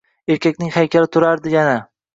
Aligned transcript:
Erkakning 0.35 0.73
haykali 0.79 1.13
turardi 1.19 1.57
yana 1.59 1.79